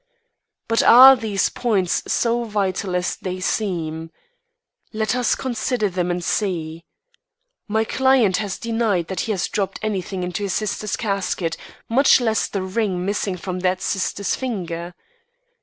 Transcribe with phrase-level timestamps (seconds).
[0.67, 4.09] "But are these points so vital as they seem?
[4.91, 6.85] Let us consider them, and see.
[7.67, 11.55] My client has denied that he dropped anything into his sister's casket,
[11.87, 14.95] much less the ring missing from that sister's finger.